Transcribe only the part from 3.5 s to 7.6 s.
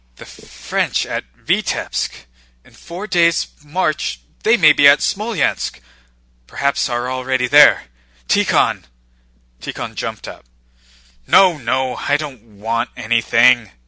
march they may be at Smolénsk; perhaps are already